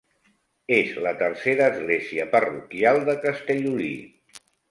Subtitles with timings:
[0.77, 3.93] És la tercera església parroquial de Castellolí.